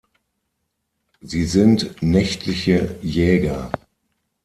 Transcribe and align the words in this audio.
Sie 1.21 1.45
sind 1.45 2.01
nächtliche 2.01 2.97
Jäger. 3.03 3.71